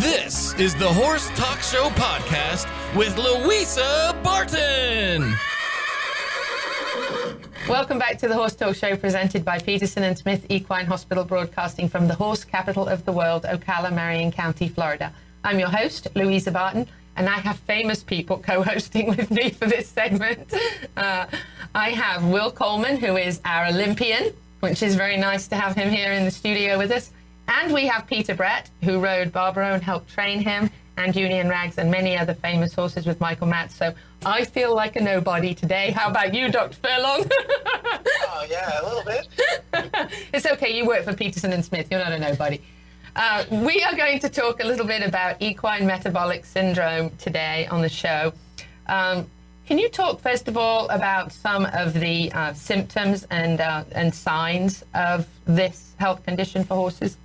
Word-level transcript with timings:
This 0.00 0.52
is 0.58 0.74
the 0.74 0.92
Horse 0.92 1.28
Talk 1.36 1.60
Show 1.60 1.88
podcast 1.90 2.66
with 2.94 3.16
Louisa 3.16 4.14
Barton. 4.22 5.34
Welcome 7.66 7.98
back 7.98 8.18
to 8.18 8.28
the 8.28 8.34
Horse 8.34 8.54
Talk 8.54 8.76
Show 8.76 8.96
presented 8.96 9.42
by 9.42 9.58
Peterson 9.58 10.02
and 10.02 10.18
Smith 10.18 10.44
Equine 10.50 10.84
Hospital, 10.84 11.24
broadcasting 11.24 11.88
from 11.88 12.08
the 12.08 12.14
horse 12.14 12.44
capital 12.44 12.86
of 12.86 13.06
the 13.06 13.12
world, 13.12 13.44
Ocala, 13.44 13.90
Marion 13.90 14.30
County, 14.30 14.68
Florida. 14.68 15.14
I'm 15.44 15.58
your 15.58 15.70
host, 15.70 16.08
Louisa 16.14 16.50
Barton, 16.50 16.86
and 17.16 17.26
I 17.26 17.38
have 17.38 17.56
famous 17.60 18.02
people 18.02 18.38
co 18.38 18.62
hosting 18.62 19.06
with 19.16 19.30
me 19.30 19.48
for 19.50 19.66
this 19.66 19.88
segment. 19.88 20.52
Uh, 20.96 21.24
I 21.74 21.90
have 21.90 22.22
Will 22.24 22.50
Coleman, 22.50 22.98
who 22.98 23.16
is 23.16 23.40
our 23.46 23.68
Olympian, 23.68 24.34
which 24.60 24.82
is 24.82 24.94
very 24.94 25.16
nice 25.16 25.48
to 25.48 25.56
have 25.56 25.74
him 25.74 25.90
here 25.90 26.12
in 26.12 26.26
the 26.26 26.30
studio 26.30 26.76
with 26.76 26.90
us. 26.90 27.12
And 27.48 27.72
we 27.72 27.86
have 27.86 28.06
Peter 28.06 28.34
Brett, 28.34 28.70
who 28.82 29.00
rode 29.00 29.32
Barbaro 29.32 29.74
and 29.74 29.82
helped 29.82 30.10
train 30.10 30.40
him, 30.40 30.70
and 30.96 31.14
Union 31.14 31.48
Rags, 31.48 31.78
and 31.78 31.90
many 31.90 32.16
other 32.16 32.34
famous 32.34 32.72
horses 32.72 33.06
with 33.06 33.20
Michael 33.20 33.46
Matz. 33.46 33.74
So 33.74 33.94
I 34.24 34.44
feel 34.44 34.74
like 34.74 34.96
a 34.96 35.00
nobody 35.00 35.54
today. 35.54 35.90
How 35.90 36.10
about 36.10 36.34
you, 36.34 36.50
Dr. 36.50 36.76
Furlong? 36.76 37.24
oh, 37.30 38.46
yeah, 38.48 38.80
a 38.80 38.84
little 38.84 39.04
bit. 39.04 39.28
it's 40.32 40.46
okay, 40.46 40.76
you 40.76 40.86
work 40.86 41.04
for 41.04 41.14
Peterson 41.14 41.52
and 41.52 41.64
Smith, 41.64 41.88
you're 41.90 42.00
not 42.00 42.12
a 42.12 42.18
nobody. 42.18 42.60
Uh, 43.14 43.44
we 43.50 43.82
are 43.82 43.96
going 43.96 44.18
to 44.20 44.28
talk 44.28 44.62
a 44.62 44.66
little 44.66 44.86
bit 44.86 45.02
about 45.02 45.40
equine 45.40 45.86
metabolic 45.86 46.44
syndrome 46.44 47.10
today 47.16 47.66
on 47.66 47.80
the 47.80 47.88
show. 47.88 48.32
Um, 48.88 49.26
can 49.66 49.78
you 49.78 49.88
talk 49.88 50.20
first 50.20 50.48
of 50.48 50.56
all 50.56 50.88
about 50.88 51.32
some 51.32 51.66
of 51.66 51.94
the 51.94 52.30
uh, 52.32 52.52
symptoms 52.52 53.26
and 53.30 53.60
uh, 53.60 53.84
and 53.92 54.14
signs 54.14 54.84
of 54.94 55.26
this 55.44 55.94
health 55.98 56.24
condition 56.24 56.62
for 56.62 56.74
horses? 56.74 57.16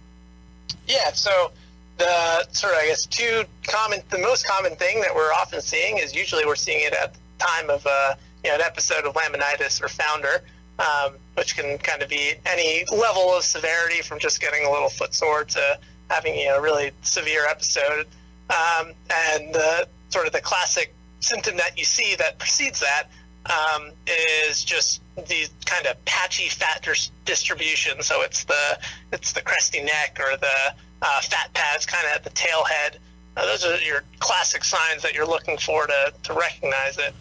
Yeah. 0.87 1.11
So 1.13 1.51
the 1.97 2.47
sort 2.51 2.73
of 2.73 2.79
I 2.79 2.87
guess 2.87 3.05
two 3.05 3.43
common, 3.67 4.01
the 4.09 4.17
most 4.17 4.47
common 4.47 4.75
thing 4.75 5.01
that 5.01 5.13
we're 5.13 5.33
often 5.33 5.61
seeing 5.61 5.97
is 5.97 6.15
usually 6.15 6.45
we're 6.45 6.55
seeing 6.55 6.83
it 6.85 6.93
at 6.93 7.13
the 7.13 7.19
time 7.39 7.69
of 7.69 7.85
uh, 7.85 8.15
you 8.43 8.49
know 8.49 8.55
an 8.55 8.61
episode 8.61 9.05
of 9.05 9.13
laminitis 9.13 9.81
or 9.81 9.87
founder, 9.87 10.41
um, 10.79 11.13
which 11.35 11.55
can 11.55 11.77
kind 11.77 12.01
of 12.01 12.09
be 12.09 12.33
any 12.45 12.85
level 12.91 13.35
of 13.35 13.43
severity 13.43 14.01
from 14.01 14.19
just 14.19 14.41
getting 14.41 14.65
a 14.65 14.71
little 14.71 14.89
foot 14.89 15.13
sore 15.13 15.43
to 15.43 15.79
having 16.09 16.35
you 16.37 16.45
know 16.45 16.57
a 16.57 16.61
really 16.61 16.91
severe 17.01 17.45
episode. 17.45 18.07
Um, 18.49 18.91
and 19.29 19.53
the 19.53 19.87
sort 20.09 20.27
of 20.27 20.33
the 20.33 20.41
classic 20.41 20.93
symptom 21.21 21.57
that 21.57 21.77
you 21.77 21.85
see 21.85 22.15
that 22.15 22.37
precedes 22.37 22.81
that 22.81 23.03
um, 23.45 23.91
is 24.07 24.63
just 24.63 25.01
these 25.27 25.49
kind 25.65 25.87
of 25.87 26.03
patchy 26.05 26.49
fat 26.49 26.81
dis- 26.83 27.11
distribution. 27.25 28.01
So 28.01 28.21
it's 28.21 28.43
the 28.43 28.79
it's 29.11 29.33
the 29.33 29.41
cresty 29.41 29.83
neck 29.83 30.19
or 30.19 30.37
the 30.37 30.73
uh, 31.01 31.21
fat 31.21 31.53
pads 31.53 31.85
kind 31.85 32.05
of 32.05 32.13
at 32.13 32.23
the 32.23 32.29
tail 32.31 32.63
head. 32.63 32.99
Uh, 33.35 33.45
those 33.45 33.65
are 33.65 33.77
your 33.77 34.03
classic 34.19 34.63
signs 34.63 35.01
that 35.01 35.13
you're 35.13 35.25
looking 35.25 35.57
for 35.57 35.87
to, 35.87 36.13
to 36.23 36.33
recognize 36.33 36.97
it. 36.97 37.13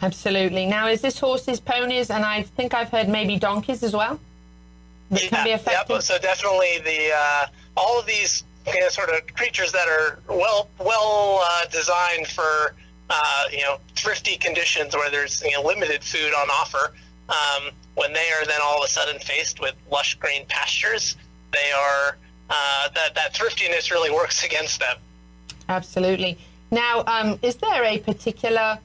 Absolutely. 0.00 0.64
Now, 0.64 0.86
is 0.86 1.00
this 1.00 1.18
horses, 1.18 1.58
ponies, 1.58 2.10
and 2.10 2.24
I 2.24 2.42
think 2.42 2.72
I've 2.72 2.90
heard 2.90 3.08
maybe 3.08 3.36
donkeys 3.36 3.82
as 3.82 3.94
well? 3.94 4.20
That 5.10 5.24
yeah, 5.24 5.28
can 5.28 5.44
be 5.44 5.50
affected. 5.52 5.92
Yep. 5.92 6.02
So 6.02 6.18
definitely 6.18 6.78
the 6.84 7.10
uh, 7.14 7.46
all 7.76 7.98
of 7.98 8.06
these 8.06 8.44
you 8.66 8.80
know, 8.80 8.88
sort 8.88 9.08
of 9.08 9.26
creatures 9.34 9.72
that 9.72 9.88
are 9.88 10.18
well 10.28 10.68
well 10.78 11.40
uh, 11.42 11.66
designed 11.66 12.26
for 12.26 12.74
uh, 13.10 13.44
you 13.50 13.60
know, 13.60 13.78
thrifty 13.94 14.36
conditions 14.36 14.94
where 14.94 15.10
there's 15.10 15.42
you 15.42 15.52
know, 15.52 15.62
limited 15.62 16.02
food 16.02 16.32
on 16.34 16.48
offer, 16.50 16.92
um, 17.28 17.70
when 17.94 18.12
they 18.12 18.30
are 18.38 18.46
then 18.46 18.60
all 18.62 18.78
of 18.78 18.84
a 18.84 18.88
sudden 18.88 19.18
faced 19.18 19.60
with 19.60 19.74
lush 19.90 20.14
green 20.16 20.46
pastures, 20.46 21.16
they 21.52 21.70
are 21.72 22.16
uh, 22.50 22.88
that 22.94 23.14
that 23.14 23.34
thriftiness 23.34 23.90
really 23.90 24.10
works 24.10 24.44
against 24.44 24.80
them. 24.80 24.96
Absolutely. 25.68 26.38
Now, 26.70 27.04
um, 27.06 27.38
is 27.42 27.56
there 27.56 27.84
a 27.84 27.98
particular 27.98 28.78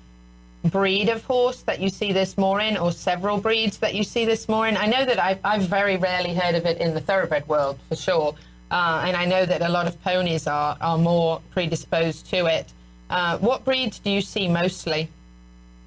breed 0.66 1.10
of 1.10 1.24
horse 1.26 1.62
that 1.64 1.80
you 1.80 1.90
see 1.90 2.14
this 2.14 2.38
more 2.38 2.62
in, 2.62 2.78
or 2.78 2.92
several 2.92 3.38
breeds 3.38 3.78
that 3.80 3.94
you 3.94 4.04
see 4.04 4.26
this 4.26 4.48
more 4.48 4.68
in? 4.68 4.78
I 4.78 4.86
know 4.86 5.06
that 5.06 5.20
I've, 5.20 5.40
I've 5.44 5.64
very 5.64 5.98
rarely 5.98 6.34
heard 6.34 6.56
of 6.56 6.66
it 6.66 6.78
in 6.78 6.94
the 6.94 7.02
thoroughbred 7.02 7.48
world, 7.48 7.80
for 7.90 7.96
sure. 7.96 8.36
Uh, 8.72 9.04
and 9.06 9.16
I 9.16 9.26
know 9.26 9.46
that 9.46 9.62
a 9.62 9.70
lot 9.70 9.88
of 9.88 10.02
ponies 10.04 10.48
are, 10.48 10.78
are 10.82 10.98
more 10.98 11.42
predisposed 11.52 12.26
to 12.32 12.48
it. 12.48 12.72
Uh, 13.14 13.38
what 13.38 13.64
breeds 13.64 14.00
do 14.00 14.10
you 14.10 14.22
see 14.22 14.48
mostly? 14.48 15.08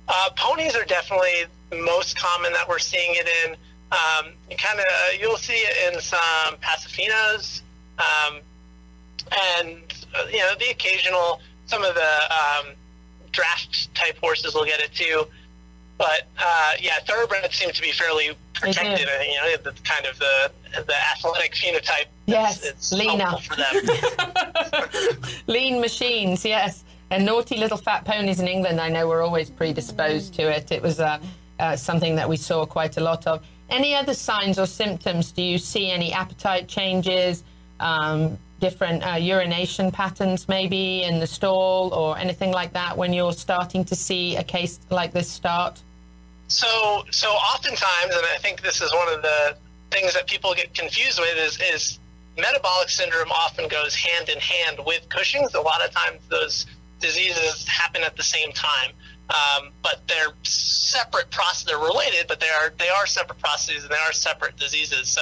Uh, 0.06 0.31
ponies 0.37 0.76
are 0.76 0.84
definitely 0.84 1.47
most 1.82 2.16
common 2.16 2.53
that 2.53 2.69
we're 2.69 2.78
seeing 2.78 3.16
it 3.16 3.28
in. 3.44 3.56
Um, 3.91 4.32
you 4.48 4.56
kind 4.56 4.78
of 4.78 4.87
you'll 5.19 5.37
see 5.37 5.54
it 5.54 5.92
in 5.92 6.00
some 6.00 6.56
Paso 6.60 6.88
Finos, 6.88 7.62
um, 7.98 8.38
and 9.56 9.82
uh, 10.14 10.26
you 10.31 10.38
know 10.38 10.54
the 10.60 10.70
occasional 10.70 11.41
some 11.66 11.82
of 11.82 11.97
the 11.97 12.10
um, 12.31 12.66
draft 13.32 13.93
type 13.97 14.16
horses 14.19 14.54
will 14.54 14.64
get 14.64 14.78
it 14.78 14.94
too. 14.94 15.26
But 15.98 16.28
uh, 16.38 16.72
yeah, 16.81 17.00
thoroughbreds 17.08 17.56
seem 17.56 17.72
to 17.72 17.82
be 17.82 17.91
fairly 17.91 18.37
protected. 18.54 19.08
Uh, 19.08 19.22
you 19.25 19.34
know, 19.34 19.56
the 19.64 19.72
kind 19.82 20.06
of 20.06 20.16
the 20.20 20.53
the 20.75 20.94
athletic 21.10 21.54
phenotype. 21.54 22.06
Yes, 22.26 22.64
it's 22.64 22.93
leaner 22.93 23.37
for 23.38 23.56
them. 23.56 25.19
Lean 25.48 25.81
machines. 25.81 26.44
Yes 26.44 26.84
and 27.11 27.25
naughty 27.25 27.56
little 27.56 27.77
fat 27.77 28.05
ponies 28.05 28.41
in 28.41 28.49
England, 28.49 28.81
I 28.81 28.89
know, 28.89 29.06
were 29.06 29.22
always 29.22 29.50
predisposed 29.50 30.34
to 30.34 30.43
it. 30.43 30.72
It 30.72 30.83
was 30.83 31.00
uh, 31.00 31.19
uh, 31.61 31.77
something 31.77 32.17
that 32.17 32.28
we 32.28 32.37
saw 32.37 32.67
quite 32.67 32.97
a 32.97 33.00
lot 33.00 33.27
of. 33.27 33.44
Any 33.71 33.94
other 33.94 34.15
signs 34.15 34.59
or 34.59 34.67
symptoms? 34.67 35.33
Do 35.33 35.43
you 35.43 35.59
see 35.59 35.91
any 35.91 36.12
appetite 36.12 36.69
changes, 36.69 37.44
um, 37.81 38.39
different 38.61 39.06
uh, 39.06 39.17
urination 39.17 39.91
patterns 39.91 40.49
maybe 40.49 41.03
in 41.03 41.21
the 41.21 41.27
stall, 41.27 41.93
or 41.93 42.17
anything 42.19 42.53
like 42.53 42.72
that 42.72 42.97
when 42.97 43.12
you're 43.12 43.33
starting 43.33 43.84
to 43.84 43.94
see 43.94 44.37
a 44.37 44.44
case 44.44 44.81
like 44.91 45.12
this 45.12 45.28
start? 45.28 45.81
So, 46.49 47.05
so 47.11 47.28
oftentimes, 47.28 48.15
and 48.15 48.25
I 48.34 48.38
think 48.38 48.62
this 48.62 48.81
is 48.81 48.93
one 48.93 49.09
of 49.12 49.23
the 49.23 49.56
things 49.91 50.15
that 50.15 50.27
people 50.27 50.55
get 50.55 50.75
confused 50.75 51.19
with 51.19 51.37
is, 51.37 51.59
is 51.61 51.99
metabolic 52.38 52.88
syndrome 52.88 53.31
often 53.31 53.69
goes 53.69 53.94
hand 53.94 54.28
in 54.28 54.38
hand 54.38 54.78
with 54.84 55.09
Cushing's. 55.09 55.55
A 55.55 55.61
lot 55.61 55.84
of 55.84 55.91
times, 55.91 56.21
those 56.28 56.67
diseases 57.01 57.67
happen 57.67 58.03
at 58.03 58.17
the 58.17 58.23
same 58.23 58.53
time. 58.53 58.93
Um, 59.29 59.71
but 59.83 60.03
they're 60.07 60.33
separate 60.45 61.31
processes. 61.31 61.65
They're 61.67 61.79
related, 61.79 62.27
but 62.29 62.39
they 62.39 62.49
are 62.49 62.73
they 62.79 62.89
are 62.89 63.07
separate 63.07 63.41
processes 63.41 63.83
and 63.83 63.93
they 63.93 63.99
are 63.99 64.12
separate 64.12 64.57
diseases. 64.57 65.09
So 65.09 65.21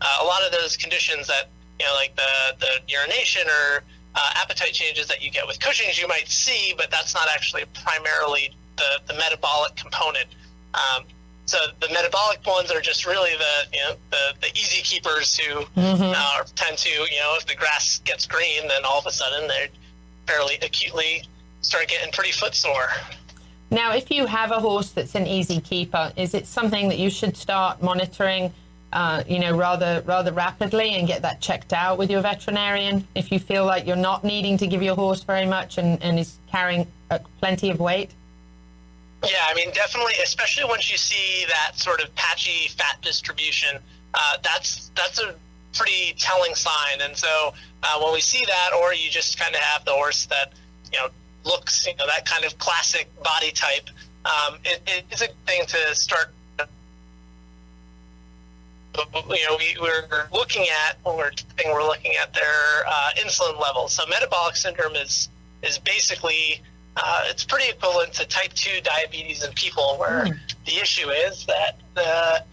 uh, 0.00 0.18
a 0.22 0.24
lot 0.24 0.42
of 0.44 0.50
those 0.50 0.76
conditions 0.76 1.28
that 1.28 1.50
you 1.78 1.86
know, 1.86 1.94
like 1.94 2.16
the 2.16 2.56
the 2.58 2.92
urination 2.92 3.46
or 3.46 3.84
uh, 4.14 4.30
appetite 4.34 4.72
changes 4.72 5.06
that 5.08 5.22
you 5.22 5.30
get 5.30 5.46
with 5.46 5.60
Cushing's, 5.60 6.00
you 6.00 6.08
might 6.08 6.28
see, 6.28 6.74
but 6.76 6.90
that's 6.90 7.14
not 7.14 7.28
actually 7.32 7.64
primarily 7.84 8.50
the 8.76 9.00
the 9.06 9.14
metabolic 9.14 9.76
component. 9.76 10.26
Um, 10.74 11.04
so 11.46 11.58
the 11.80 11.88
metabolic 11.90 12.44
ones 12.46 12.70
are 12.70 12.80
just 12.80 13.06
really 13.06 13.32
the 13.36 13.76
you 13.76 13.80
know 13.80 13.94
the, 14.10 14.32
the 14.40 14.48
easy 14.58 14.82
keepers 14.82 15.36
who 15.36 15.60
mm-hmm. 15.60 16.12
uh, 16.16 16.44
tend 16.56 16.78
to 16.78 16.90
you 16.90 17.20
know 17.20 17.36
if 17.38 17.46
the 17.46 17.54
grass 17.54 18.00
gets 18.04 18.26
green, 18.26 18.66
then 18.68 18.84
all 18.84 18.98
of 18.98 19.06
a 19.06 19.12
sudden 19.12 19.46
they're 19.48 19.68
fairly 20.26 20.56
acutely 20.62 21.24
start 21.62 21.88
getting 21.88 22.12
pretty 22.12 22.32
footsore. 22.32 22.88
Now, 23.70 23.92
if 23.92 24.10
you 24.10 24.26
have 24.26 24.50
a 24.52 24.60
horse 24.60 24.90
that's 24.90 25.14
an 25.14 25.26
easy 25.26 25.60
keeper, 25.60 26.12
is 26.16 26.34
it 26.34 26.46
something 26.46 26.88
that 26.88 26.98
you 26.98 27.10
should 27.10 27.36
start 27.36 27.82
monitoring, 27.82 28.52
uh, 28.92 29.24
you 29.26 29.40
know, 29.40 29.56
rather 29.56 30.02
rather 30.06 30.32
rapidly 30.32 30.90
and 30.90 31.08
get 31.08 31.22
that 31.22 31.40
checked 31.40 31.72
out 31.72 31.98
with 31.98 32.10
your 32.10 32.20
veterinarian 32.20 33.06
if 33.14 33.32
you 33.32 33.38
feel 33.38 33.64
like 33.64 33.86
you're 33.86 33.96
not 33.96 34.22
needing 34.22 34.56
to 34.58 34.66
give 34.66 34.82
your 34.82 34.94
horse 34.94 35.22
very 35.22 35.46
much 35.46 35.78
and, 35.78 36.00
and 36.02 36.18
is 36.18 36.36
carrying 36.50 36.86
uh, 37.10 37.18
plenty 37.40 37.70
of 37.70 37.80
weight? 37.80 38.10
Yeah, 39.24 39.46
I 39.48 39.54
mean, 39.54 39.70
definitely, 39.72 40.14
especially 40.22 40.66
once 40.66 40.90
you 40.90 40.98
see 40.98 41.46
that 41.48 41.72
sort 41.76 42.02
of 42.02 42.14
patchy 42.14 42.68
fat 42.68 43.00
distribution, 43.00 43.78
uh, 44.12 44.36
that's 44.42 44.90
that's 44.94 45.18
a 45.18 45.34
pretty 45.76 46.14
telling 46.18 46.54
sign. 46.54 47.00
And 47.00 47.16
so 47.16 47.54
uh, 47.82 48.00
when 48.00 48.12
we 48.12 48.20
see 48.20 48.44
that, 48.44 48.70
or 48.78 48.94
you 48.94 49.10
just 49.10 49.38
kind 49.38 49.54
of 49.54 49.60
have 49.60 49.84
the 49.84 49.92
horse 49.92 50.26
that 50.26 50.52
you 50.92 50.98
know 50.98 51.08
looks, 51.44 51.86
you 51.86 51.94
know, 51.96 52.06
that 52.06 52.24
kind 52.26 52.44
of 52.44 52.58
classic 52.58 53.08
body 53.22 53.50
type, 53.50 53.88
um, 54.24 54.58
it, 54.64 55.04
it's 55.10 55.22
a 55.22 55.28
thing 55.46 55.66
to 55.66 55.94
start. 55.94 56.30
You 58.96 59.48
know, 59.48 59.56
we, 59.58 59.76
we're 59.80 60.28
looking 60.32 60.66
at 60.86 60.96
when 61.02 61.16
we're 61.16 61.32
we're 61.66 61.82
looking 61.82 62.12
at 62.20 62.32
their 62.32 62.86
uh, 62.86 63.10
insulin 63.18 63.60
levels. 63.60 63.92
So 63.92 64.04
metabolic 64.06 64.54
syndrome 64.54 64.94
is 64.94 65.28
is 65.62 65.78
basically 65.78 66.62
uh, 66.96 67.24
it's 67.26 67.44
pretty 67.44 67.70
equivalent 67.70 68.12
to 68.14 68.26
type 68.26 68.52
2 68.52 68.80
diabetes 68.82 69.42
in 69.42 69.52
people, 69.54 69.96
where 69.98 70.26
mm. 70.26 70.38
the 70.64 70.76
issue 70.76 71.10
is 71.10 71.44
that 71.46 71.80
the 71.94 72.44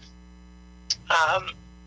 um, 1.10 1.46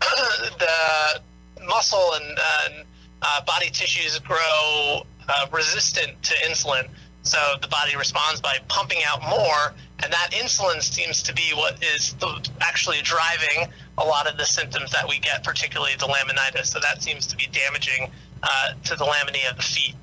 the 0.58 1.20
muscle 1.66 2.12
and, 2.14 2.38
and 2.64 2.84
uh, 3.22 3.44
body 3.44 3.70
tissues 3.70 4.18
grow 4.20 5.02
uh, 5.28 5.46
resistant 5.52 6.22
to 6.22 6.34
insulin. 6.48 6.88
So 7.22 7.38
the 7.60 7.68
body 7.68 7.96
responds 7.96 8.40
by 8.40 8.58
pumping 8.68 9.00
out 9.04 9.20
more, 9.22 9.74
and 10.02 10.12
that 10.12 10.30
insulin 10.30 10.80
seems 10.80 11.22
to 11.24 11.34
be 11.34 11.52
what 11.54 11.82
is 11.82 12.12
the, 12.14 12.48
actually 12.60 13.02
driving 13.02 13.72
a 13.98 14.04
lot 14.04 14.30
of 14.30 14.36
the 14.36 14.44
symptoms 14.44 14.92
that 14.92 15.08
we 15.08 15.18
get, 15.18 15.42
particularly 15.42 15.94
the 15.98 16.06
laminitis. 16.06 16.66
So 16.66 16.78
that 16.80 17.02
seems 17.02 17.26
to 17.26 17.36
be 17.36 17.48
damaging 17.50 18.12
uh, 18.42 18.74
to 18.84 18.94
the 18.94 19.04
lamina 19.04 19.50
of 19.50 19.56
the 19.56 19.62
feet. 19.62 19.96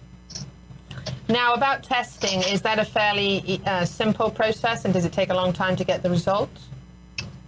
Now, 1.30 1.54
about 1.54 1.84
testing, 1.84 2.42
is 2.42 2.62
that 2.64 2.80
a 2.80 2.86
fairly 2.86 3.62
uh, 3.66 3.86
simple 3.86 4.30
process, 4.30 4.84
and 4.84 4.94
does 4.94 5.06
it 5.06 5.14
take 5.14 5.30
a 5.30 5.34
long 5.34 5.54
time 5.54 5.78
to 5.78 5.86
get 5.86 6.04
the 6.04 6.10
results? 6.10 6.68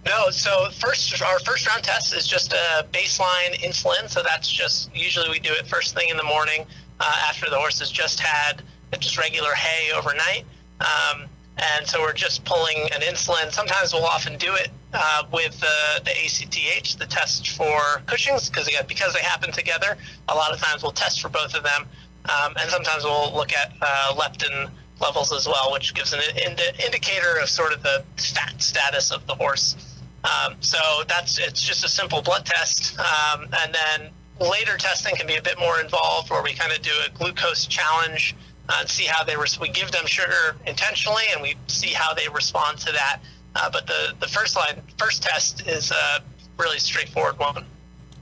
No, 0.06 0.30
so 0.30 0.70
first 0.70 1.20
our 1.20 1.40
first 1.40 1.66
round 1.66 1.82
test 1.82 2.14
is 2.14 2.26
just 2.26 2.52
a 2.52 2.86
baseline 2.92 3.54
insulin. 3.60 4.08
So 4.08 4.22
that's 4.22 4.48
just 4.48 4.94
usually 4.94 5.28
we 5.28 5.40
do 5.40 5.52
it 5.52 5.66
first 5.66 5.94
thing 5.94 6.08
in 6.08 6.16
the 6.16 6.22
morning 6.22 6.64
uh, 7.00 7.26
after 7.28 7.50
the 7.50 7.56
horse 7.56 7.80
has 7.80 7.90
just 7.90 8.20
had 8.20 8.62
just 9.00 9.18
regular 9.18 9.52
hay 9.52 9.92
overnight. 9.92 10.44
Um, 10.80 11.26
and 11.58 11.86
so 11.86 12.00
we're 12.00 12.12
just 12.12 12.44
pulling 12.44 12.76
an 12.94 13.00
insulin. 13.00 13.50
Sometimes 13.52 13.92
we'll 13.92 14.04
often 14.04 14.36
do 14.38 14.54
it 14.54 14.68
uh, 14.92 15.24
with 15.32 15.58
the, 15.58 16.02
the 16.04 16.10
ACTH, 16.10 16.98
the 16.98 17.06
test 17.06 17.48
for 17.50 18.02
Cushing's, 18.06 18.48
because 18.48 18.68
again, 18.68 18.84
because 18.86 19.12
they 19.14 19.20
happen 19.20 19.50
together, 19.50 19.96
a 20.28 20.34
lot 20.34 20.52
of 20.52 20.60
times 20.60 20.82
we'll 20.82 20.92
test 20.92 21.20
for 21.20 21.30
both 21.30 21.54
of 21.54 21.64
them. 21.64 21.86
Um, 22.26 22.54
and 22.60 22.70
sometimes 22.70 23.04
we'll 23.04 23.34
look 23.34 23.52
at 23.52 23.72
uh, 23.80 24.14
leptin 24.14 24.70
levels 25.00 25.32
as 25.32 25.46
well, 25.46 25.72
which 25.72 25.94
gives 25.94 26.12
an 26.12 26.20
ind- 26.36 26.60
indicator 26.84 27.38
of 27.40 27.48
sort 27.48 27.72
of 27.72 27.82
the 27.82 28.04
fat 28.16 28.60
status 28.60 29.10
of 29.10 29.26
the 29.26 29.34
horse. 29.34 29.95
Um, 30.24 30.56
so 30.60 30.78
that's 31.08 31.38
it's 31.38 31.62
just 31.62 31.84
a 31.84 31.88
simple 31.88 32.22
blood 32.22 32.44
test, 32.44 32.98
um, 32.98 33.42
and 33.62 33.74
then 33.74 34.10
later 34.40 34.76
testing 34.76 35.14
can 35.14 35.26
be 35.26 35.36
a 35.36 35.42
bit 35.42 35.58
more 35.58 35.80
involved, 35.80 36.30
where 36.30 36.42
we 36.42 36.52
kind 36.52 36.72
of 36.72 36.82
do 36.82 36.90
a 37.06 37.10
glucose 37.16 37.66
challenge 37.66 38.34
uh, 38.68 38.78
and 38.80 38.88
see 38.88 39.04
how 39.04 39.22
they 39.22 39.36
res- 39.36 39.60
we 39.60 39.68
give 39.68 39.92
them 39.92 40.06
sugar 40.06 40.56
intentionally, 40.66 41.24
and 41.32 41.42
we 41.42 41.54
see 41.68 41.92
how 41.92 42.12
they 42.12 42.28
respond 42.28 42.78
to 42.78 42.92
that. 42.92 43.20
Uh, 43.54 43.70
but 43.70 43.86
the 43.86 44.14
the 44.20 44.26
first 44.26 44.56
line 44.56 44.82
first 44.98 45.22
test 45.22 45.66
is 45.66 45.90
a 45.90 46.22
really 46.58 46.78
straightforward 46.78 47.38
one. 47.38 47.64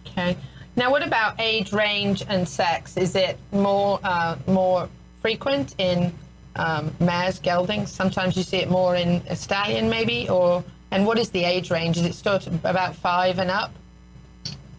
Okay. 0.07 0.37
Now, 0.77 0.91
what 0.91 1.07
about 1.07 1.41
age 1.41 1.73
range 1.73 2.25
and 2.29 2.49
sex? 2.49 2.97
Is 2.97 3.15
it 3.17 3.39
more 3.53 3.99
uh, 4.03 4.37
more 4.47 4.89
frequent 5.23 5.75
in 5.79 6.13
um, 6.57 6.95
mares, 7.01 7.39
geldings? 7.39 7.91
Sometimes 7.91 8.37
you 8.37 8.43
see 8.43 8.59
it 8.59 8.69
more 8.69 8.97
in 8.97 9.23
a 9.29 9.37
stallion, 9.37 9.89
maybe, 9.89 10.29
or 10.29 10.63
and 10.95 11.05
what 11.05 11.19
is 11.19 11.29
the 11.31 11.43
age 11.43 11.73
range? 11.73 11.97
Is 11.97 12.05
it 12.05 12.15
still 12.15 12.41
about 12.63 12.95
five 12.95 13.41
and 13.41 13.51
up? 13.51 13.73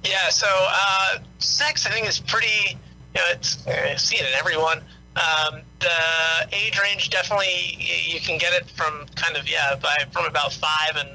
Yeah, 0.05 0.29
so 0.29 0.47
uh, 0.49 1.17
sex 1.39 1.85
I 1.85 1.91
think 1.91 2.07
is 2.07 2.19
pretty. 2.19 2.77
You 3.13 3.21
know, 3.21 3.27
it's 3.31 3.67
uh, 3.67 3.97
see 3.97 4.15
it 4.15 4.21
in 4.21 4.33
everyone. 4.33 4.79
Um, 5.17 5.61
the 5.79 6.55
age 6.55 6.79
range 6.81 7.09
definitely 7.09 7.77
you 7.79 8.21
can 8.21 8.37
get 8.37 8.53
it 8.53 8.69
from 8.69 9.05
kind 9.15 9.35
of 9.35 9.49
yeah 9.49 9.75
by 9.75 10.05
from 10.11 10.25
about 10.25 10.53
five 10.53 10.95
and 10.95 11.09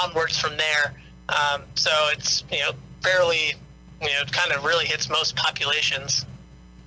onwards 0.00 0.38
from 0.38 0.56
there. 0.56 0.94
Um, 1.28 1.62
so 1.74 1.90
it's 2.12 2.44
you 2.52 2.60
know 2.60 2.72
fairly 3.02 3.54
you 4.00 4.08
know 4.08 4.24
kind 4.30 4.52
of 4.52 4.64
really 4.64 4.86
hits 4.86 5.10
most 5.10 5.34
populations. 5.34 6.26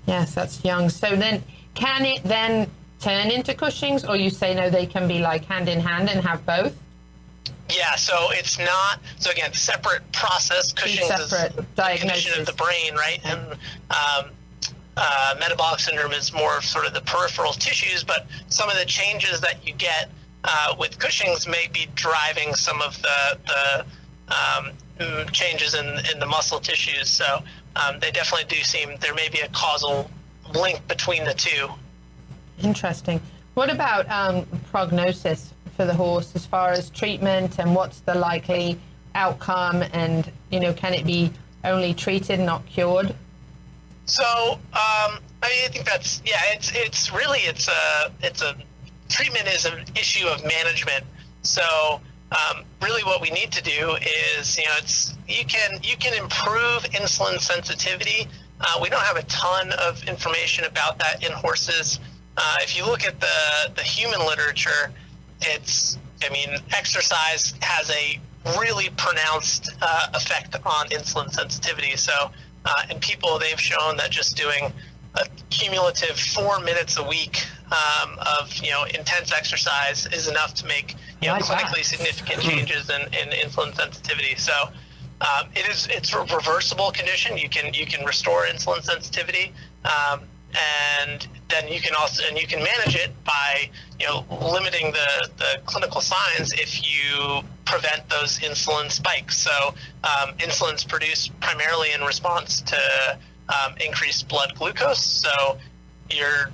Yes, 0.06 0.34
that's 0.34 0.64
young. 0.64 0.88
So 0.88 1.18
then, 1.18 1.44
can 1.74 2.06
it 2.06 2.24
then 2.24 2.72
turn 3.02 3.30
into 3.30 3.54
Cushing's, 3.54 4.06
or 4.06 4.16
you 4.16 4.30
say 4.30 4.56
no, 4.56 4.70
they 4.70 4.86
can 4.86 5.06
be 5.06 5.20
like 5.20 5.44
hand 5.44 5.68
in 5.68 5.82
hand 5.82 6.10
and 6.10 6.26
have 6.26 6.46
both? 6.46 6.74
Yeah, 7.78 7.96
so 7.96 8.30
it's 8.32 8.58
not 8.58 9.00
so 9.20 9.30
again 9.30 9.54
separate 9.54 10.12
process. 10.12 10.74
Cushing's 10.74 11.08
separate 11.08 11.54
is 11.54 11.66
a 11.78 11.98
condition 11.98 12.40
of 12.40 12.48
the 12.48 12.54
brain, 12.54 12.96
right? 12.96 13.20
And 13.24 13.52
um, 13.92 14.32
uh, 14.98 15.36
metabolic 15.40 15.80
syndrome 15.80 16.12
is 16.12 16.34
more 16.34 16.58
of 16.58 16.66
sort 16.66 16.88
of 16.88 16.96
the 16.96 17.02
peripheral 17.02 17.54
tissues, 17.54 18.04
but 18.04 18.26
some 18.50 18.68
of 18.68 18.78
the 18.78 18.86
changes 18.86 19.40
that 19.42 19.66
you 19.66 19.74
get 19.74 20.10
uh, 20.44 20.76
with 20.80 20.98
Cushing's 20.98 21.48
may 21.48 21.68
be 21.72 21.88
driving 21.94 22.56
some 22.56 22.82
of 22.82 23.00
the, 23.04 23.38
the 23.46 23.86
um, 24.34 24.72
mm, 24.98 25.32
changes 25.32 25.76
in, 25.76 25.86
in 26.12 26.20
the 26.20 26.26
muscle 26.26 26.60
tissues. 26.60 27.10
So 27.10 27.44
um, 27.76 28.00
they 28.00 28.10
definitely 28.10 28.48
do 28.48 28.64
seem 28.64 28.96
there 29.02 29.14
may 29.14 29.30
be 29.30 29.40
a 29.40 29.50
causal 29.50 30.10
link 30.56 30.86
between 30.88 31.26
the 31.26 31.34
two. 31.36 31.70
Interesting. 32.64 33.22
What 33.54 33.70
about 33.70 34.10
um, 34.10 34.48
prognosis 34.72 35.54
for 35.78 35.86
the 35.86 35.94
horse 35.94 36.36
as 36.36 36.46
far 36.46 36.72
as 36.72 36.90
treatment 36.90 37.60
and 37.60 37.74
what's 37.74 38.00
the 38.02 38.16
likely 38.16 38.78
outcome 39.14 39.84
and 39.94 40.32
you 40.50 40.60
know 40.60 40.74
can 40.74 40.94
it 40.94 41.06
be 41.06 41.32
only 41.64 41.94
treated 41.94 42.40
not 42.40 42.66
cured? 42.66 43.16
So 44.06 44.24
um, 44.24 44.60
I 44.74 45.50
mean 45.50 45.66
I 45.66 45.70
think 45.72 45.86
that's 45.86 46.22
yeah 46.26 46.42
it's 46.54 46.72
it's 46.74 47.14
really 47.14 47.40
it's 47.40 47.68
a 47.68 48.12
it's 48.22 48.42
a 48.42 48.56
treatment 49.08 49.48
is 49.48 49.66
an 49.66 49.86
issue 49.96 50.28
of 50.28 50.44
management. 50.44 51.06
So 51.44 52.02
um, 52.32 52.64
really 52.82 53.04
what 53.04 53.22
we 53.22 53.30
need 53.30 53.52
to 53.52 53.64
do 53.64 53.98
is 54.36 54.58
you 54.58 54.66
know 54.66 54.76
it's 54.80 55.14
you 55.28 55.46
can 55.46 55.80
you 55.84 55.96
can 55.98 56.14
improve 56.20 56.84
insulin 56.92 57.40
sensitivity. 57.40 58.28
Uh, 58.60 58.80
we 58.82 58.90
don't 58.90 59.04
have 59.04 59.18
a 59.18 59.24
ton 59.24 59.72
of 59.74 60.04
information 60.06 60.66
about 60.66 60.98
that 60.98 61.24
in 61.24 61.32
horses. 61.32 62.00
Uh, 62.36 62.58
if 62.62 62.76
you 62.76 62.84
look 62.84 63.04
at 63.04 63.20
the 63.20 63.72
the 63.76 63.84
human 63.84 64.20
literature 64.26 64.92
it's 65.42 65.98
I 66.24 66.30
mean 66.30 66.50
exercise 66.76 67.54
has 67.62 67.90
a 67.92 68.20
really 68.60 68.90
pronounced 68.98 69.72
uh, 69.82 70.08
effect 70.14 70.56
on 70.66 70.88
insulin 70.90 71.32
sensitivity. 71.32 71.96
So 71.96 72.32
uh, 72.66 72.84
in 72.90 73.00
people, 73.00 73.40
they've 73.40 73.60
shown 73.60 73.98
that 73.98 74.10
just 74.10 74.36
doing 74.36 74.72
a 75.16 75.26
cumulative 75.50 76.20
four 76.20 76.60
minutes 76.60 76.98
a 76.98 77.04
week 77.04 77.46
um, 77.68 78.18
of 78.20 78.54
you 78.58 78.72
know 78.72 78.84
intense 78.84 79.34
exercise 79.34 80.08
is 80.08 80.28
enough 80.28 80.54
to 80.56 80.66
make 80.66 80.96
you 81.22 81.28
know 81.28 81.36
clinically 81.36 81.78
that. 81.78 81.86
significant 81.86 82.42
changes 82.42 82.90
in, 82.90 83.02
in 83.02 83.30
insulin 83.30 83.76
sensitivity. 83.76 84.36
So 84.36 84.54
um, 85.22 85.48
it 85.56 85.68
is 85.70 85.88
it's 85.92 86.14
a 86.14 86.20
reversible 86.20 86.92
condition. 86.92 87.38
You 87.38 87.50
can 87.50 87.74
you 87.74 87.86
can 87.86 88.06
restore 88.06 88.46
insulin 88.46 88.84
sensitivity. 88.84 89.54
Um, 89.86 90.22
and 90.54 91.28
then 91.50 91.68
you 91.68 91.80
can 91.80 91.94
also 91.96 92.24
and 92.28 92.38
you 92.38 92.48
can 92.48 92.60
manage 92.60 92.96
it 92.96 93.12
by 93.24 93.70
you 94.00 94.06
know 94.06 94.26
limiting 94.52 94.92
the, 94.92 95.30
the 95.38 95.60
clinical 95.66 96.02
signs 96.02 96.54
if 96.54 96.82
you 96.84 97.42
prevent 97.66 98.08
those 98.10 98.40
insulin 98.40 98.92
spikes. 98.92 99.38
So 99.38 99.74
um, 100.04 100.34
insulin's 100.38 100.84
produced 100.84 101.38
primarily 101.40 101.92
in 101.92 102.02
response 102.02 102.62
to 102.62 103.18
um, 103.50 103.76
increased 103.86 104.28
blood 104.28 104.54
glucose. 104.56 105.04
So 105.04 105.58
your 106.10 106.50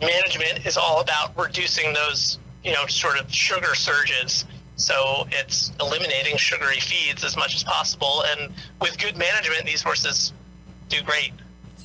management 0.00 0.66
is 0.66 0.76
all 0.76 1.00
about 1.00 1.36
reducing 1.36 1.92
those 1.92 2.38
you 2.64 2.72
know 2.72 2.86
sort 2.86 3.18
of 3.18 3.32
sugar 3.32 3.74
surges. 3.74 4.44
So 4.76 5.26
it's 5.32 5.72
eliminating 5.80 6.36
sugary 6.36 6.78
feeds 6.78 7.24
as 7.24 7.36
much 7.36 7.56
as 7.56 7.64
possible, 7.64 8.22
and 8.28 8.52
with 8.80 8.96
good 8.98 9.16
management, 9.16 9.64
these 9.66 9.82
horses 9.82 10.32
do 10.88 11.02
great. 11.02 11.32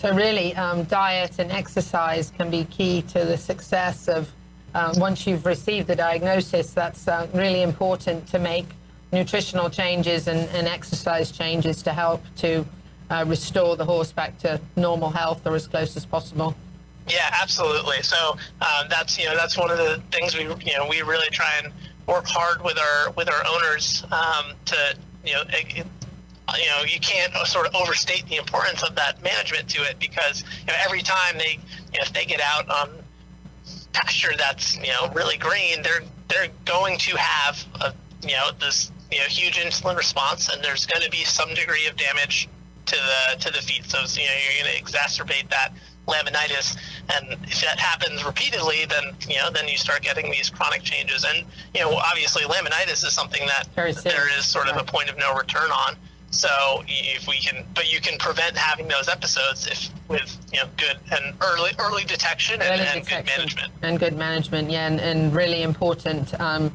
So 0.03 0.13
really, 0.13 0.53
um, 0.57 0.83
diet 0.83 1.39
and 1.39 1.49
exercise 1.49 2.29
can 2.29 2.51
be 2.51 2.65
key 2.65 3.03
to 3.03 3.23
the 3.23 3.37
success 3.37 4.09
of 4.09 4.29
uh, 4.75 4.93
once 4.97 5.25
you've 5.25 5.45
received 5.45 5.87
the 5.87 5.95
diagnosis. 5.95 6.73
That's 6.73 7.07
uh, 7.07 7.29
really 7.33 7.61
important 7.61 8.27
to 8.27 8.37
make 8.37 8.65
nutritional 9.13 9.69
changes 9.69 10.27
and, 10.27 10.49
and 10.49 10.67
exercise 10.67 11.31
changes 11.31 11.81
to 11.83 11.93
help 11.93 12.21
to 12.39 12.65
uh, 13.09 13.23
restore 13.25 13.77
the 13.77 13.85
horse 13.85 14.11
back 14.11 14.37
to 14.39 14.59
normal 14.75 15.09
health 15.09 15.47
or 15.47 15.55
as 15.55 15.67
close 15.67 15.95
as 15.95 16.05
possible. 16.05 16.53
Yeah, 17.07 17.33
absolutely. 17.41 18.01
So 18.01 18.35
um, 18.59 18.89
that's 18.89 19.17
you 19.17 19.23
know 19.23 19.37
that's 19.37 19.57
one 19.57 19.71
of 19.71 19.77
the 19.77 20.03
things 20.11 20.35
we 20.35 20.43
you 20.43 20.77
know 20.77 20.85
we 20.89 21.01
really 21.01 21.29
try 21.29 21.61
and 21.63 21.71
work 22.07 22.25
hard 22.27 22.61
with 22.61 22.77
our 22.77 23.11
with 23.11 23.29
our 23.29 23.45
owners 23.47 24.03
um, 24.11 24.51
to 24.65 24.97
you 25.25 25.31
know 25.31 25.43
Uh, 26.47 26.53
you 26.59 26.67
know 26.67 26.83
you 26.85 26.99
can't 26.99 27.33
uh, 27.35 27.45
sort 27.45 27.65
of 27.65 27.73
overstate 27.73 28.27
the 28.27 28.35
importance 28.35 28.83
of 28.83 28.95
that 28.95 29.21
management 29.23 29.67
to 29.69 29.81
it 29.83 29.97
because 29.99 30.43
you 30.61 30.67
know 30.67 30.73
every 30.83 31.01
time 31.01 31.37
they 31.37 31.59
you 31.93 31.99
know, 31.99 32.03
if 32.03 32.11
they 32.11 32.25
get 32.25 32.41
out 32.41 32.69
on 32.69 32.89
pasture 33.93 34.33
that's 34.37 34.75
you 34.77 34.87
know 34.87 35.09
really 35.13 35.37
green 35.37 35.81
they're 35.83 36.01
they're 36.27 36.49
going 36.65 36.97
to 36.97 37.15
have 37.15 37.63
a 37.81 37.93
you 38.23 38.33
know 38.33 38.49
this 38.59 38.91
you 39.11 39.19
know 39.19 39.25
huge 39.25 39.55
insulin 39.55 39.95
response 39.95 40.49
and 40.49 40.63
there's 40.63 40.85
going 40.85 41.01
to 41.01 41.09
be 41.09 41.23
some 41.23 41.53
degree 41.53 41.87
of 41.87 41.95
damage 41.95 42.49
to 42.85 42.95
the 42.95 43.39
to 43.39 43.51
the 43.51 43.61
feet. 43.61 43.85
So 43.85 43.99
you 44.19 44.27
know 44.27 44.33
you're 44.33 44.63
going 44.63 44.75
to 44.75 44.83
exacerbate 44.83 45.49
that 45.49 45.73
laminitis. 46.07 46.75
And 47.15 47.37
if 47.43 47.61
that 47.61 47.79
happens 47.79 48.25
repeatedly 48.25 48.85
then 48.85 49.15
you 49.27 49.37
know 49.37 49.49
then 49.49 49.67
you 49.67 49.77
start 49.77 50.01
getting 50.01 50.31
these 50.31 50.49
chronic 50.49 50.83
changes. 50.83 51.25
And 51.25 51.45
you 51.73 51.81
know 51.81 51.93
obviously 51.95 52.43
laminitis 52.43 53.05
is 53.05 53.13
something 53.13 53.45
that 53.47 53.67
there 54.03 54.37
is 54.37 54.45
sort 54.45 54.67
of 54.67 54.77
a 54.77 54.83
point 54.83 55.09
of 55.09 55.17
no 55.17 55.33
return 55.35 55.71
on 55.71 55.95
so 56.33 56.83
if 56.87 57.27
we 57.27 57.37
can, 57.39 57.65
but 57.75 57.91
you 57.91 58.01
can 58.01 58.17
prevent 58.17 58.57
having 58.57 58.87
those 58.87 59.07
episodes 59.07 59.67
if 59.67 59.89
with 60.09 60.37
you 60.51 60.59
know 60.59 60.69
good 60.77 60.97
and 61.11 61.35
early 61.41 61.71
early 61.79 62.03
detection 62.03 62.61
and, 62.61 62.79
early 62.79 62.87
and 62.87 63.03
detection 63.03 63.25
good 63.25 63.37
management. 63.37 63.73
And 63.81 63.99
good 63.99 64.17
management, 64.17 64.71
yeah, 64.71 64.87
and, 64.87 64.99
and 64.99 65.35
really 65.35 65.63
important. 65.63 66.39
Um, 66.39 66.71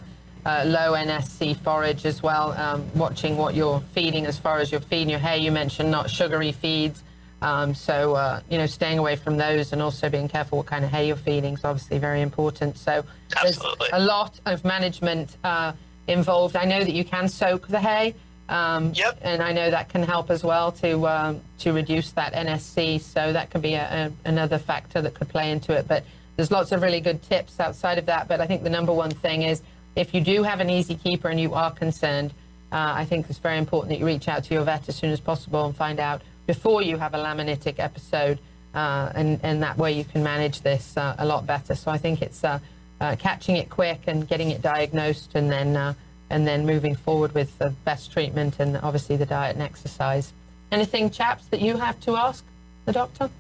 uh, 0.47 0.65
low 0.65 0.93
NSC 0.93 1.59
forage 1.59 2.07
as 2.07 2.23
well. 2.23 2.53
Um, 2.53 2.87
watching 2.95 3.37
what 3.37 3.55
you're 3.55 3.81
feeding 3.93 4.25
as 4.25 4.39
far 4.39 4.59
as 4.59 4.71
you're 4.71 4.81
feeding 4.81 5.11
your 5.11 5.19
hay. 5.19 5.39
You 5.39 5.53
mentioned 5.53 5.91
not 5.91 6.09
sugary 6.09 6.53
feeds. 6.53 7.03
Um, 7.43 7.75
so, 7.75 8.15
uh, 8.15 8.41
you 8.49 8.59
know, 8.59 8.67
staying 8.67 8.99
away 8.99 9.17
from 9.17 9.37
those 9.37 9.73
and 9.73 9.83
also 9.83 10.09
being 10.09 10.29
careful 10.29 10.59
what 10.59 10.67
kind 10.67 10.85
of 10.85 10.91
hay 10.91 11.07
you're 11.07 11.17
feeding 11.17 11.55
is 11.55 11.65
obviously 11.65 11.99
very 11.99 12.23
important. 12.23 12.79
So, 12.79 13.05
Absolutely. 13.37 13.89
there's 13.91 14.03
a 14.03 14.07
lot 14.07 14.41
of 14.47 14.65
management 14.65 15.37
uh, 15.45 15.73
involved. 16.07 16.57
I 16.57 16.65
know 16.65 16.83
that 16.83 16.95
you 16.95 17.05
can 17.05 17.29
soak 17.29 17.69
the 17.69 17.81
hay 17.81 18.15
Um, 18.49 18.93
Yep. 18.95 19.19
And 19.23 19.43
I 19.43 19.53
know 19.53 19.71
that 19.71 19.89
can 19.89 20.03
help 20.03 20.31
as 20.31 20.43
well 20.43 20.73
to 20.73 21.07
um, 21.07 21.41
to 21.59 21.73
reduce 21.73 22.13
that 22.13 22.33
NSC. 22.33 23.01
So 23.01 23.33
that 23.33 23.51
could 23.51 23.63
be 23.63 23.75
a, 23.75 24.13
a, 24.25 24.29
another 24.29 24.59
factor 24.59 25.03
that 25.03 25.15
could 25.15 25.29
play 25.29 25.51
into 25.51 25.73
it. 25.73 25.87
But 25.87 26.05
there's 26.37 26.51
lots 26.51 26.73
of 26.73 26.83
really 26.83 27.01
good 27.01 27.23
tips 27.23 27.61
outside 27.61 27.99
of 27.99 28.07
that. 28.07 28.29
But 28.29 28.41
I 28.41 28.47
think 28.47 28.63
the 28.63 28.71
number 28.71 28.93
one 28.93 29.11
thing 29.11 29.43
is 29.43 29.63
if 29.97 30.15
you 30.15 30.21
do 30.21 30.43
have 30.45 30.61
an 30.61 30.71
easy 30.71 30.95
keeper 30.95 31.29
and 31.29 31.41
you 31.41 31.55
are 31.55 31.73
concerned, 31.73 32.33
uh, 32.71 32.93
I 32.97 33.05
think 33.05 33.29
it's 33.29 33.39
very 33.39 33.59
important 33.59 33.91
that 33.91 33.99
you 33.99 34.07
reach 34.07 34.29
out 34.29 34.45
to 34.45 34.55
your 34.55 34.63
vet 34.65 34.89
as 34.89 34.97
soon 34.97 35.11
as 35.11 35.21
possible 35.21 35.67
and 35.67 35.77
find 35.77 35.99
out 35.99 36.23
before 36.47 36.83
you 36.83 36.97
have 36.97 37.15
a 37.15 37.19
laminitic 37.19 37.79
episode. 37.79 38.39
Uh, 38.75 39.11
and, 39.15 39.41
and 39.43 39.63
that 39.63 39.77
way 39.77 39.93
you 39.93 40.05
can 40.05 40.23
manage 40.23 40.61
this 40.61 40.97
uh, 40.97 41.17
a 41.19 41.27
lot 41.27 41.47
better. 41.47 41.75
So 41.75 41.91
I 41.91 41.99
think 41.99 42.23
it's 42.23 42.45
uh, 42.45 42.59
uh, 43.01 43.17
catching 43.19 43.57
it 43.57 43.71
quick 43.71 44.03
and 44.07 44.29
getting 44.29 44.51
it 44.51 44.63
diagnosed 44.63 45.35
and 45.35 45.51
then 45.51 45.77
uh, 45.77 45.95
and 46.31 46.47
then 46.47 46.67
moving 46.67 46.95
forward 46.95 47.35
with 47.35 47.57
the 47.59 47.71
best 47.85 48.13
treatment 48.13 48.57
and 48.59 48.77
obviously 48.79 49.17
the 49.17 49.27
diet 49.27 49.55
and 49.55 49.63
exercise. 49.63 50.33
Anything, 50.71 51.11
chaps, 51.11 51.47
that 51.47 51.61
you 51.61 51.77
have 51.77 51.99
to 52.01 52.17
ask 52.17 52.45
the 52.85 52.93
doctor? 52.93 53.31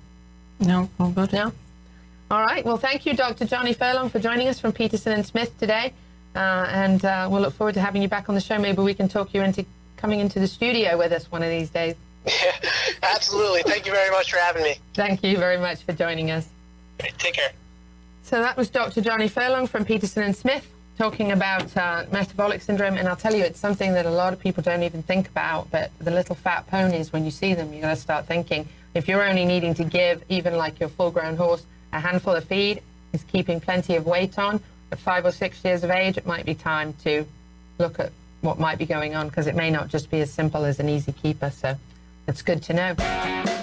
No, 0.61 0.89
all 0.99 1.11
good. 1.11 1.33
No? 1.33 1.53
All 2.31 2.41
right. 2.41 2.65
Well, 2.65 2.79
thank 2.79 3.07
you, 3.07 3.15
Dr. 3.15 3.45
Jonny 3.45 3.73
Furlong, 3.73 4.09
for 4.11 4.19
joining 4.19 4.49
us 4.49 4.59
from 4.59 4.73
Peterson 4.73 5.13
and 5.13 5.27
Smith 5.27 5.57
today. 5.59 5.93
Uh, 6.35 6.67
and 6.71 7.05
uh, 7.05 7.29
we'll 7.31 7.43
look 7.43 7.55
forward 7.55 7.75
to 7.75 7.81
having 7.81 8.03
you 8.03 8.09
back 8.09 8.29
on 8.29 8.35
the 8.35 8.41
show. 8.41 8.59
Maybe 8.59 8.83
we 8.83 8.95
can 8.95 9.09
talk 9.09 9.35
you 9.35 9.43
into 9.43 9.65
coming 9.97 10.21
into 10.21 10.39
the 10.39 10.47
studio 10.47 10.97
with 10.97 11.13
us 11.13 11.31
one 11.31 11.43
of 11.43 11.51
these 11.51 11.71
days. 11.71 11.95
Yeah, 12.27 12.33
Absolutely. 13.03 13.63
Thank 13.63 13.87
you 13.87 13.93
very 13.93 14.11
much 14.11 14.31
for 14.31 14.39
having 14.39 14.63
me. 14.63 14.77
Thank 14.95 15.23
you 15.23 15.37
very 15.37 15.59
much 15.59 15.83
for 15.83 15.93
joining 15.93 16.31
us. 16.31 16.49
Take 16.99 17.35
care. 17.35 17.53
So 18.23 18.41
that 18.41 18.57
was 18.57 18.69
Dr. 18.69 19.01
Jonny 19.01 19.29
Furlong 19.29 19.67
from 19.67 19.85
Peterson 19.85 20.23
and 20.23 20.37
Smith 20.37 20.67
talking 20.99 21.31
about 21.31 21.75
uh, 21.77 22.05
metabolic 22.11 22.61
syndrome. 22.61 22.97
And 22.97 23.09
I'll 23.09 23.17
tell 23.17 23.35
you, 23.35 23.45
it's 23.45 23.61
something 23.61 23.95
that 23.95 24.05
a 24.05 24.11
lot 24.11 24.33
of 24.33 24.41
people 24.41 24.63
don't 24.63 24.83
even 24.83 25.03
think 25.03 25.29
about. 25.29 25.71
But 25.71 25.93
the 26.01 26.11
little 26.11 26.35
fat 26.35 26.67
ponies, 26.67 27.13
when 27.13 27.25
you 27.25 27.31
see 27.31 27.55
them, 27.55 27.73
you're 27.73 27.83
going 27.83 27.95
to 27.95 28.01
start 28.01 28.27
thinking 28.27 28.69
if 28.95 29.07
you're 29.07 29.23
only 29.23 29.45
needing 29.45 29.75
to 29.75 29.85
give, 29.85 30.25
even 30.29 30.57
like 30.57 30.81
your 30.81 30.89
full 30.89 31.13
grown 31.13 31.37
horse, 31.37 31.65
a 31.93 32.01
handful 32.01 32.35
of 32.35 32.45
feed, 32.45 32.83
is 33.13 33.23
keeping 33.23 33.61
plenty 33.61 33.95
of 33.95 34.07
weight 34.07 34.39
on. 34.39 34.61
At 34.91 34.99
five 34.99 35.25
or 35.25 35.33
six 35.33 35.65
years 35.65 35.85
of 35.85 35.91
age, 35.91 36.19
it 36.19 36.27
might 36.27 36.45
be 36.45 36.55
time 36.55 36.95
to 37.05 37.25
look 37.79 38.01
at 38.01 38.11
what 38.41 38.59
might 38.59 38.79
be 38.79 38.87
going 38.87 39.15
on 39.15 39.29
because 39.29 39.47
it 39.47 39.55
may 39.55 39.71
not 39.71 39.89
just 39.89 40.11
be 40.11 40.21
as 40.21 40.33
simple 40.33 40.65
as 40.65 40.81
an 40.81 40.89
easy 40.89 41.13
keeper. 41.13 41.51
So 41.51 41.77
it's 42.27 42.43
good 42.43 42.63
to 42.65 42.73
know. 42.73 43.58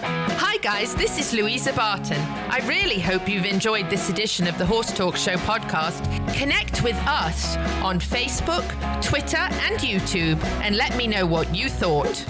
Hi, 0.55 0.61
guys, 0.61 0.95
this 0.95 1.19
is 1.19 1.33
Louisa 1.33 1.73
Barton. 1.73 2.17
I 2.49 2.65
really 2.65 2.97
hope 2.97 3.27
you've 3.27 3.43
enjoyed 3.43 3.89
this 3.89 4.09
edition 4.09 4.47
of 4.47 4.57
the 4.57 4.65
Horse 4.65 4.89
Talk 4.93 5.17
Show 5.17 5.35
podcast. 5.35 6.01
Connect 6.33 6.81
with 6.81 6.95
us 7.05 7.57
on 7.83 7.99
Facebook, 7.99 8.65
Twitter, 9.03 9.35
and 9.35 9.77
YouTube 9.79 10.41
and 10.61 10.77
let 10.77 10.95
me 10.95 11.07
know 11.07 11.25
what 11.25 11.53
you 11.53 11.67
thought. 11.67 12.25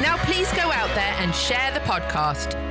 Now, 0.00 0.16
please 0.26 0.48
go 0.52 0.70
out 0.70 0.94
there 0.94 1.12
and 1.18 1.34
share 1.34 1.72
the 1.72 1.80
podcast. 1.80 2.67